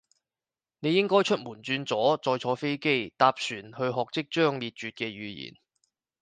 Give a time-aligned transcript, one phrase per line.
[0.79, 5.55] 你應該出門轉左，再坐飛機，搭船去學即將滅絕嘅語言